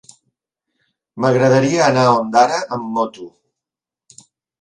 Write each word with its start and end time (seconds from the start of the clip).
M'agradaria 1.25 1.83
anar 1.87 2.05
a 2.11 2.15
Ondara 2.21 2.57
amb 2.79 2.89
moto. 2.95 3.27